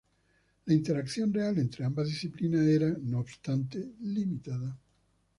La 0.65 0.73
interacción 0.73 1.31
real 1.31 1.59
entre 1.59 1.85
ambas 1.85 2.07
disciplinas 2.07 2.61
era, 2.65 2.89
no 3.03 3.19
obstante, 3.19 3.91
limitada. 4.01 4.75